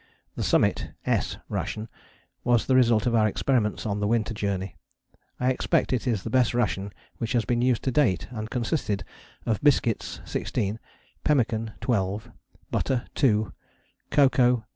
The 0.33 0.41
Summit 0.41 0.89
(S) 1.05 1.37
ration 1.47 1.87
was 2.43 2.65
the 2.65 2.73
result 2.75 3.05
of 3.05 3.13
our 3.13 3.27
experiments 3.27 3.85
on 3.85 3.99
the 3.99 4.07
Winter 4.07 4.33
Journey. 4.33 4.75
I 5.39 5.51
expect 5.51 5.93
it 5.93 6.07
is 6.07 6.23
the 6.23 6.31
best 6.31 6.55
ration 6.55 6.91
which 7.19 7.33
has 7.33 7.45
been 7.45 7.61
used 7.61 7.83
to 7.83 7.91
date, 7.91 8.27
and 8.31 8.49
consisted 8.49 9.03
of 9.45 9.61
biscuits 9.63 10.19
16, 10.25 10.79
pemmican 11.23 11.73
12, 11.81 12.31
butter 12.71 13.05
2, 13.13 13.53
cocoa 14.09 14.55
0. 14.55 14.65